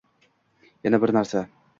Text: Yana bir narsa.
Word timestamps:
Yana 0.87 1.01
bir 1.03 1.13
narsa. 1.19 1.45